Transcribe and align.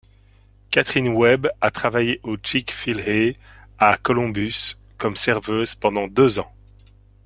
Katherine 0.71 1.09
Webb 1.13 1.47
a 1.61 1.69
travaillé 1.69 2.19
au 2.23 2.35
Chick-fil-A 2.35 3.35
à 3.77 3.97
Columbus, 3.97 4.75
comme 4.97 5.15
serveuse, 5.15 5.75
pendant 5.75 6.07
deux 6.07 6.39
ans. 6.39 6.51